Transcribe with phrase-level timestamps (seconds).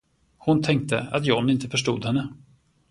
[0.37, 2.33] Hon tänkte, att John inte förstod henne.